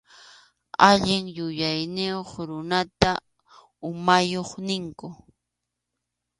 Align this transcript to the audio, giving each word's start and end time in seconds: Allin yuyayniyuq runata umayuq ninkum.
Allin 0.89 1.23
yuyayniyuq 1.37 2.29
runata 2.49 3.11
umayuq 3.89 4.49
ninkum. 4.67 5.13